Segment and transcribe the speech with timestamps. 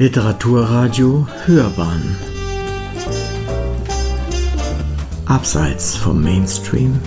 [0.00, 2.16] Literaturradio Hörbahn.
[5.26, 7.00] Abseits vom Mainstream.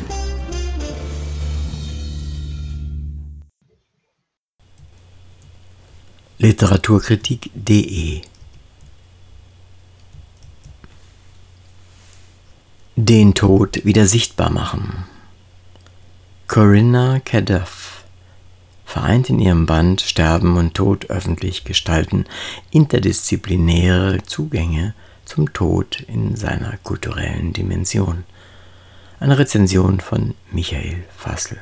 [6.37, 8.23] Literaturkritik.de
[12.97, 15.05] Den Tod wieder sichtbar machen.
[16.49, 18.00] Corinna Caduff
[18.91, 22.25] vereint in ihrem Band Sterben und Tod öffentlich gestalten
[22.71, 24.93] interdisziplinäre Zugänge
[25.23, 28.25] zum Tod in seiner kulturellen Dimension.
[29.21, 31.57] Eine Rezension von Michael Fassel.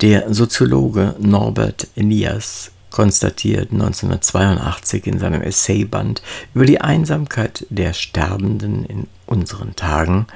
[0.00, 6.22] Der Soziologe Norbert Elias konstatiert 1982 in seinem Essayband
[6.54, 10.26] über die Einsamkeit der Sterbenden in unseren Tagen,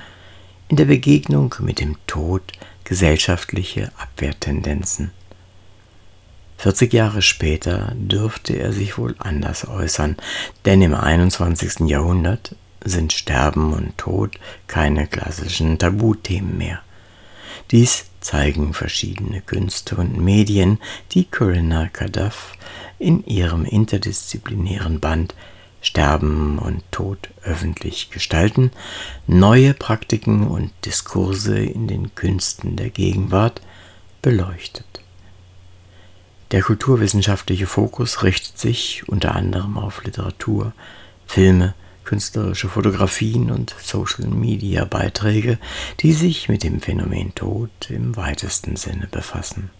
[0.69, 2.43] in der Begegnung mit dem Tod
[2.89, 5.11] gesellschaftliche Abwehrtendenzen.
[6.57, 10.17] 40 Jahre später dürfte er sich wohl anders äußern,
[10.65, 11.81] denn im 21.
[11.81, 16.81] Jahrhundert sind Sterben und Tod keine klassischen Tabuthemen mehr.
[17.73, 20.79] Dies zeigen verschiedene Künste und Medien,
[21.13, 22.55] die Corinna Kadaff
[22.99, 25.35] in ihrem interdisziplinären Band
[25.81, 28.73] Sterben und Tod öffentlich gestalten,
[29.27, 33.61] neue Praktiken und Diskurse in den Künsten der Gegenwart
[34.23, 34.85] beleuchtet.
[36.51, 40.73] Der kulturwissenschaftliche Fokus richtet sich unter anderem auf Literatur,
[41.27, 45.59] Filme, künstlerische Fotografien und Social-Media-Beiträge,
[46.01, 49.71] die sich mit dem Phänomen Tod im weitesten Sinne befassen.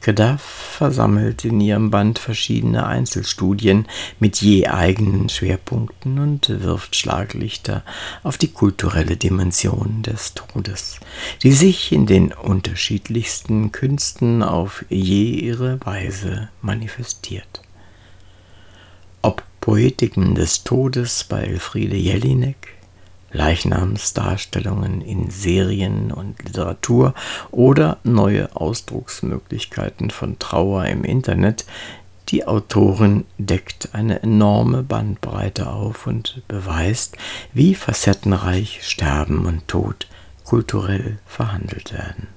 [0.00, 3.86] Kedaff versammelt in ihrem Band verschiedene Einzelstudien
[4.20, 7.82] mit je eigenen Schwerpunkten und wirft Schlaglichter
[8.22, 11.00] auf die kulturelle Dimension des Todes,
[11.42, 17.62] die sich in den unterschiedlichsten Künsten auf je ihre Weise manifestiert.
[19.20, 22.77] Ob Poetiken des Todes bei Elfriede Jelinek,
[23.32, 27.14] Leichnamsdarstellungen in Serien und Literatur
[27.50, 31.66] oder neue Ausdrucksmöglichkeiten von Trauer im Internet,
[32.28, 37.16] die Autorin deckt eine enorme Bandbreite auf und beweist,
[37.54, 40.06] wie facettenreich Sterben und Tod
[40.44, 42.28] kulturell verhandelt werden.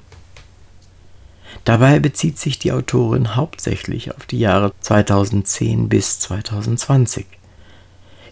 [1.66, 7.26] Dabei bezieht sich die Autorin hauptsächlich auf die Jahre 2010 bis 2020.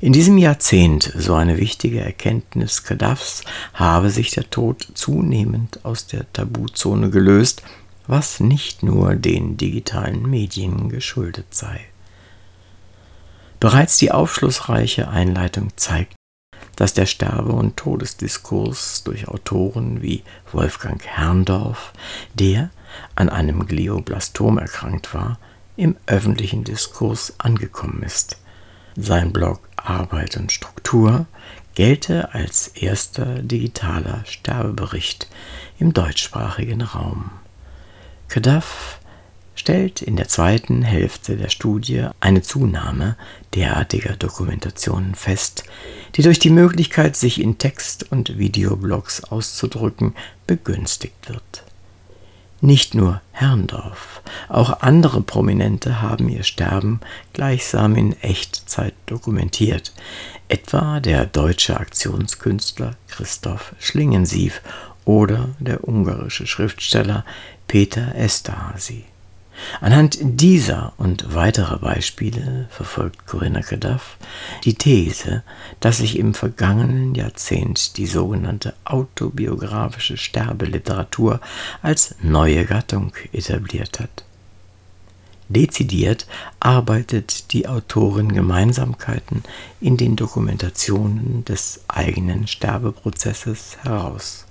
[0.02, 3.44] In diesem Jahrzehnt, so eine wichtige Erkenntnis Kadaffs,
[3.74, 7.64] habe sich der Tod zunehmend aus der Tabuzone gelöst,
[8.08, 11.82] was nicht nur den digitalen Medien geschuldet sei.
[13.60, 16.16] Bereits die aufschlussreiche Einleitung zeigt,
[16.78, 20.24] dass der Sterbe- und Todesdiskurs durch Autoren wie
[20.54, 21.92] Wolfgang Herrndorf,
[22.34, 22.70] der
[23.16, 25.40] an einem Glioblastom erkrankt war,
[25.76, 28.38] im öffentlichen Diskurs angekommen ist.
[29.02, 31.26] Sein Blog Arbeit und Struktur
[31.74, 35.30] gelte als erster digitaler Sterbebericht
[35.80, 37.32] im deutschsprachigen Raum.
[38.28, 39.00] Kedaff
[39.56, 43.16] stellt in der zweiten Hälfte der Studie eine Zunahme
[43.56, 45.64] derartiger Dokumentationen fest,
[46.16, 50.14] die durch die Möglichkeit, sich in Text- und Videoblogs auszudrücken,
[50.46, 51.64] begünstigt wird.
[52.62, 57.00] Nicht nur Herrndorf, auch andere Prominente haben ihr Sterben
[57.32, 59.94] gleichsam in Echtzeit dokumentiert,
[60.50, 64.62] etwa der deutsche Aktionskünstler Christoph Schlingensief
[65.06, 67.24] oder der ungarische Schriftsteller
[67.68, 69.06] Peter Esterhazy.
[69.82, 74.18] Anhand dieser und weiterer Beispiele verfolgt Corinna Kedaff
[74.64, 75.44] die These,
[75.80, 81.40] dass sich im vergangenen Jahrzehnt die sogenannte autobiografische Sterbeliteratur
[81.82, 84.24] als neue Gattung etabliert hat.
[85.50, 86.28] Dezidiert
[86.60, 89.44] arbeitet die Autorin Gemeinsamkeiten
[89.82, 94.46] in den Dokumentationen des eigenen Sterbeprozesses heraus.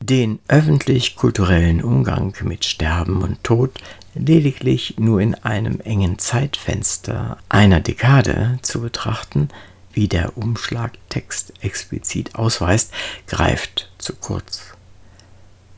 [0.00, 3.70] Den öffentlich-kulturellen Umgang mit Sterben und Tod
[4.16, 9.48] lediglich nur in einem engen Zeitfenster einer Dekade zu betrachten,
[9.92, 12.92] wie der Umschlagtext explizit ausweist,
[13.26, 14.76] greift zu kurz.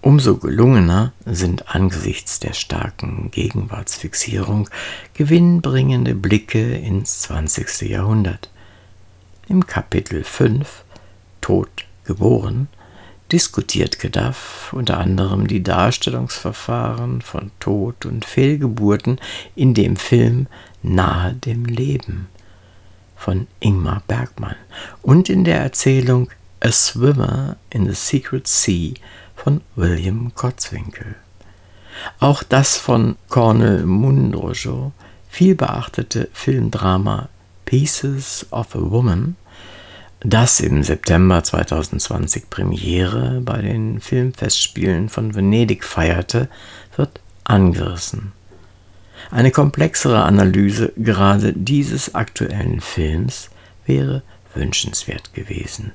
[0.00, 4.70] Umso gelungener sind angesichts der starken Gegenwartsfixierung
[5.14, 7.82] gewinnbringende Blicke ins 20.
[7.82, 8.48] Jahrhundert.
[9.48, 10.84] Im Kapitel 5
[11.40, 11.68] Tod
[12.04, 12.68] geboren
[13.32, 19.20] diskutiert Gedaff unter anderem die Darstellungsverfahren von Tod und Fehlgeburten
[19.54, 20.46] in dem Film
[20.82, 22.28] Nahe dem Leben
[23.16, 24.56] von Ingmar Bergmann
[25.02, 26.30] und in der Erzählung
[26.60, 28.94] A Swimmer in the Secret Sea
[29.36, 31.16] von William Kotzwinkel.
[32.20, 34.92] Auch das von Cornel Mundrojo
[35.28, 37.28] vielbeachtete Filmdrama
[37.64, 39.36] Pieces of a Woman,
[40.20, 46.48] das im September 2020 Premiere bei den Filmfestspielen von Venedig feierte,
[46.96, 48.32] wird angerissen.
[49.30, 53.50] Eine komplexere Analyse gerade dieses aktuellen Films
[53.86, 54.22] wäre
[54.54, 55.92] wünschenswert gewesen.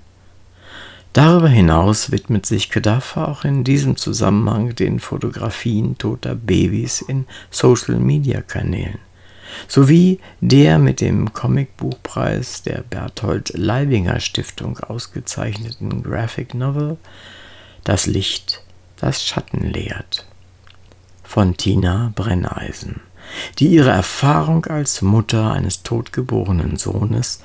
[1.13, 8.99] Darüber hinaus widmet sich Gaddafi auch in diesem Zusammenhang den Fotografien toter Babys in Social-Media-Kanälen
[9.67, 16.97] sowie der mit dem Comicbuchpreis der Berthold Leibinger Stiftung ausgezeichneten Graphic Novel
[17.83, 18.61] Das Licht,
[18.97, 20.25] das Schatten lehrt
[21.33, 23.01] von Tina Brenneisen,
[23.57, 27.41] die ihre Erfahrung als Mutter eines totgeborenen Sohnes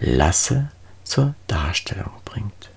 [0.00, 0.70] Lasse
[1.04, 2.70] zur Darstellung bringt.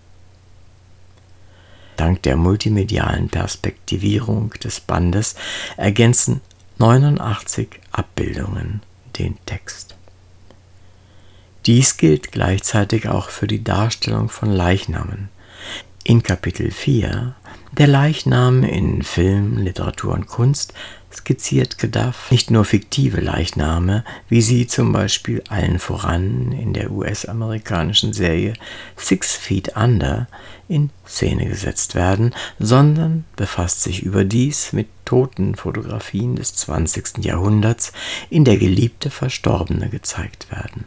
[1.98, 5.34] Dank der multimedialen Perspektivierung des Bandes
[5.76, 6.42] ergänzen
[6.84, 8.82] 89 Abbildungen
[9.18, 9.96] den Text.
[11.66, 15.30] Dies gilt gleichzeitig auch für die Darstellung von Leichnamen.
[16.04, 17.36] In Kapitel 4
[17.72, 20.74] Der Leichnam in Film, Literatur und Kunst
[21.16, 28.14] skizziert Gedaff nicht nur fiktive Leichname, wie sie zum Beispiel allen voran in der US-amerikanischen
[28.14, 28.54] Serie
[28.96, 30.28] Six Feet Under
[30.68, 37.24] in Szene gesetzt werden, sondern befasst sich überdies mit toten Fotografien des 20.
[37.24, 37.94] Jahrhunderts,
[38.30, 40.86] in der geliebte Verstorbene gezeigt werden.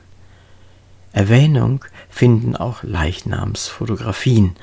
[1.12, 4.56] Erwähnung finden auch Leichnamsfotografien.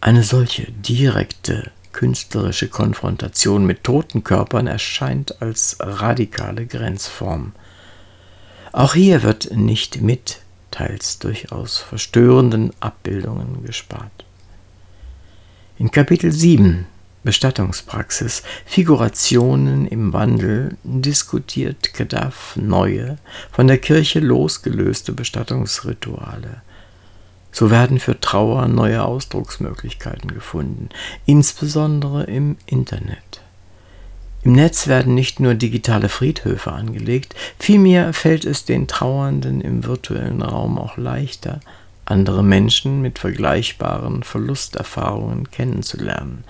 [0.00, 7.54] Eine solche direkte künstlerische Konfrontation mit toten Körpern erscheint als radikale Grenzform.
[8.70, 10.38] Auch hier wird nicht mit
[10.70, 14.24] teils durchaus verstörenden Abbildungen gespart.
[15.76, 16.86] In Kapitel 7
[17.24, 23.18] Bestattungspraxis, Figurationen im Wandel diskutiert Kedaf neue,
[23.50, 26.62] von der Kirche losgelöste Bestattungsrituale.
[27.58, 30.90] So werden für Trauer neue Ausdrucksmöglichkeiten gefunden,
[31.26, 33.40] insbesondere im Internet.
[34.44, 40.40] Im Netz werden nicht nur digitale Friedhöfe angelegt, vielmehr fällt es den Trauernden im virtuellen
[40.40, 41.58] Raum auch leichter,
[42.04, 46.44] andere Menschen mit vergleichbaren Verlusterfahrungen kennenzulernen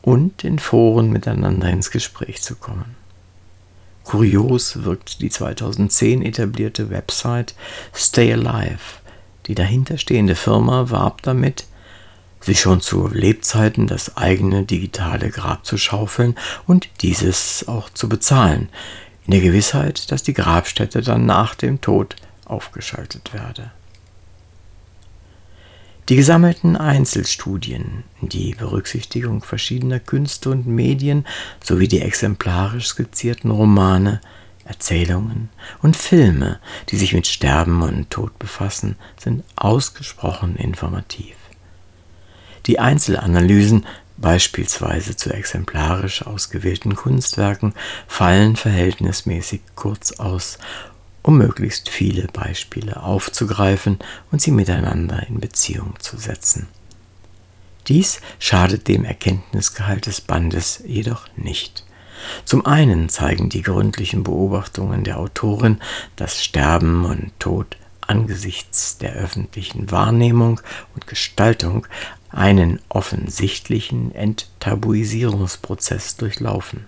[0.00, 2.96] und in Foren miteinander ins Gespräch zu kommen.
[4.04, 7.54] Kurios wirkt die 2010 etablierte Website
[7.94, 9.03] Stay Alive,
[9.46, 11.66] die dahinterstehende Firma warb damit,
[12.40, 16.36] sich schon zu Lebzeiten das eigene digitale Grab zu schaufeln
[16.66, 18.68] und dieses auch zu bezahlen,
[19.26, 23.70] in der Gewissheit, dass die Grabstätte dann nach dem Tod aufgeschaltet werde.
[26.10, 31.26] Die gesammelten Einzelstudien, die Berücksichtigung verschiedener Künste und Medien
[31.62, 34.20] sowie die exemplarisch skizzierten Romane
[34.64, 35.50] Erzählungen
[35.82, 36.58] und Filme,
[36.88, 41.36] die sich mit Sterben und Tod befassen, sind ausgesprochen informativ.
[42.66, 47.74] Die Einzelanalysen, beispielsweise zu exemplarisch ausgewählten Kunstwerken,
[48.06, 50.58] fallen verhältnismäßig kurz aus,
[51.22, 53.98] um möglichst viele Beispiele aufzugreifen
[54.30, 56.68] und sie miteinander in Beziehung zu setzen.
[57.88, 61.84] Dies schadet dem Erkenntnisgehalt des Bandes jedoch nicht.
[62.44, 65.80] Zum einen zeigen die gründlichen Beobachtungen der Autorin,
[66.16, 70.60] dass Sterben und Tod angesichts der öffentlichen Wahrnehmung
[70.94, 71.86] und Gestaltung
[72.30, 76.86] einen offensichtlichen Enttabuisierungsprozess durchlaufen.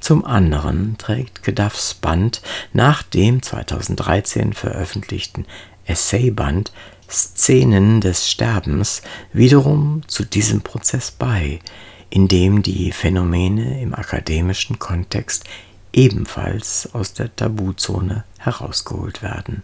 [0.00, 5.46] Zum anderen trägt Gedaffs Band nach dem 2013 veröffentlichten
[5.84, 6.72] Essayband
[7.08, 11.60] Szenen des Sterbens wiederum zu diesem Prozess bei,
[12.12, 15.44] in dem die Phänomene im akademischen Kontext
[15.94, 19.62] ebenfalls aus der Tabuzone herausgeholt werden.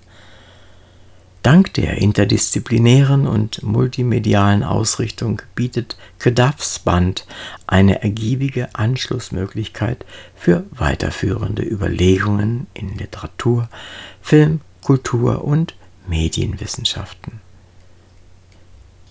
[1.42, 7.26] Dank der interdisziplinären und multimedialen Ausrichtung bietet Kedavs Band
[7.66, 13.68] eine ergiebige Anschlussmöglichkeit für weiterführende Überlegungen in Literatur,
[14.22, 15.74] Film, Kultur und
[16.06, 17.42] Medienwissenschaften.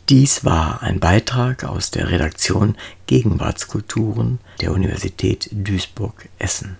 [0.10, 6.78] Dies war ein Beitrag aus der Redaktion Gegenwartskulturen der Universität Duisburg-Essen.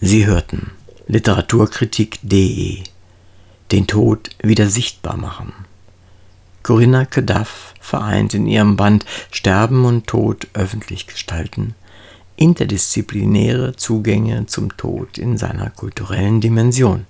[0.00, 0.72] Sie hörten
[1.06, 2.82] Literaturkritik.de
[3.72, 5.54] Den Tod wieder sichtbar machen.
[6.62, 11.74] Corinna Kedaff vereint in ihrem Band Sterben und Tod öffentlich gestalten
[12.36, 17.06] interdisziplinäre Zugänge zum Tod in seiner kulturellen Dimension.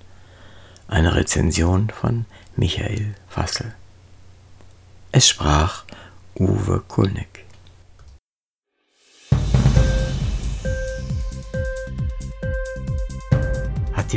[0.87, 3.75] Eine Rezension von Michael Fassel.
[5.13, 5.85] Es sprach
[6.35, 7.47] Uwe Kulnig.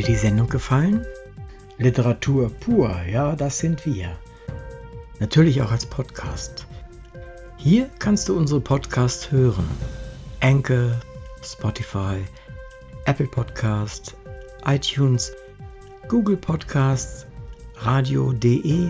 [0.09, 1.05] die Sendung gefallen?
[1.77, 4.17] Literatur pur, ja, das sind wir.
[5.19, 6.65] Natürlich auch als Podcast.
[7.57, 9.69] Hier kannst du unsere Podcasts hören.
[10.39, 10.99] Anchor,
[11.43, 12.25] Spotify,
[13.05, 14.15] Apple Podcast,
[14.65, 15.31] iTunes,
[16.07, 17.27] Google Podcasts,
[17.75, 18.89] radio.de